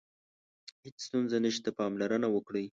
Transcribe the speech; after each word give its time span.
هیڅ 0.83 0.97
ستونزه 1.05 1.37
نشته، 1.45 1.69
پاملرنه 1.79 2.27
وکړئ. 2.31 2.65